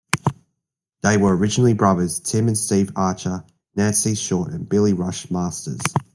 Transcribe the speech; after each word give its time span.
They 1.03 1.15
were 1.17 1.37
originally 1.37 1.75
brothers 1.75 2.19
Tim 2.21 2.47
and 2.47 2.57
Steve 2.57 2.91
Archer, 2.95 3.43
Nancye 3.77 4.17
Short 4.17 4.51
and 4.51 4.67
Billy 4.67 4.93
Rush 4.93 5.29
Masters. 5.29 5.79